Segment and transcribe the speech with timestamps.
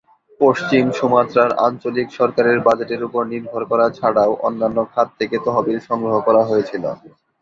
[0.41, 6.41] পশ্চিম সুমাত্রার আঞ্চলিক সরকারের বাজেটের উপর নির্ভর করা ছাড়াও অন্যান্য খাত থেকে তহবিল সংগ্রহ করা
[6.49, 6.83] হয়ে ছিল।